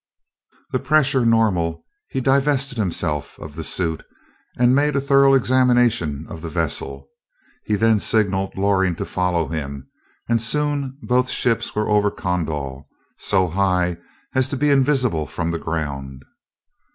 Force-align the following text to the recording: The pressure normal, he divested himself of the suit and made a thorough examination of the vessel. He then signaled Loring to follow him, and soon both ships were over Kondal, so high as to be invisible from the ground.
The 0.71 0.79
pressure 0.79 1.27
normal, 1.27 1.85
he 2.09 2.21
divested 2.21 2.79
himself 2.79 3.37
of 3.37 3.53
the 3.55 3.63
suit 3.63 4.01
and 4.57 4.73
made 4.73 4.95
a 4.95 4.99
thorough 4.99 5.35
examination 5.35 6.25
of 6.27 6.41
the 6.41 6.49
vessel. 6.49 7.07
He 7.65 7.75
then 7.75 7.99
signaled 7.99 8.57
Loring 8.57 8.95
to 8.95 9.05
follow 9.05 9.49
him, 9.49 9.91
and 10.27 10.41
soon 10.41 10.97
both 11.03 11.29
ships 11.29 11.75
were 11.75 11.87
over 11.87 12.09
Kondal, 12.09 12.87
so 13.19 13.45
high 13.45 13.97
as 14.33 14.49
to 14.49 14.57
be 14.57 14.71
invisible 14.71 15.27
from 15.27 15.51
the 15.51 15.59
ground. 15.59 16.23